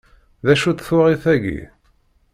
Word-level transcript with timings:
D 0.45 0.47
acu-tt 0.53 0.85
twaɣit-agi? 0.87 1.59